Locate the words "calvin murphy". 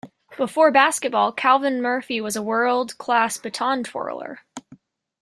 1.31-2.19